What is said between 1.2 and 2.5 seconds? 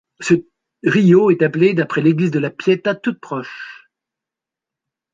est appelé d'après l'Église de la